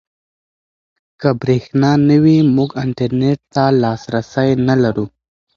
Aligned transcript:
که 1.19 1.29
برېښنا 1.41 1.91
نه 2.09 2.17
وي 2.23 2.37
موږ 2.55 2.69
انټرنيټ 2.83 3.39
ته 3.53 3.63
لاسرسی 3.81 4.49
نلرو. 4.67 5.05